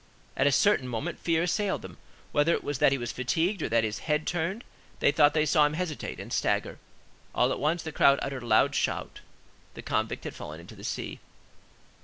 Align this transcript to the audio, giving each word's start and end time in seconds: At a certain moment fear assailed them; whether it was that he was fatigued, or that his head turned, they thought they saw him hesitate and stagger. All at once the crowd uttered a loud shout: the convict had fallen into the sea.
At 0.35 0.47
a 0.47 0.51
certain 0.51 0.87
moment 0.87 1.19
fear 1.19 1.43
assailed 1.43 1.83
them; 1.83 1.99
whether 2.31 2.53
it 2.55 2.63
was 2.63 2.79
that 2.79 2.91
he 2.91 2.97
was 2.97 3.11
fatigued, 3.11 3.61
or 3.61 3.69
that 3.69 3.83
his 3.83 3.99
head 3.99 4.25
turned, 4.25 4.63
they 4.99 5.11
thought 5.11 5.35
they 5.35 5.45
saw 5.45 5.63
him 5.67 5.73
hesitate 5.73 6.19
and 6.19 6.33
stagger. 6.33 6.79
All 7.35 7.51
at 7.51 7.59
once 7.59 7.83
the 7.83 7.91
crowd 7.91 8.17
uttered 8.23 8.41
a 8.41 8.47
loud 8.47 8.73
shout: 8.73 9.19
the 9.75 9.83
convict 9.83 10.23
had 10.23 10.33
fallen 10.33 10.59
into 10.59 10.75
the 10.75 10.83
sea. 10.83 11.19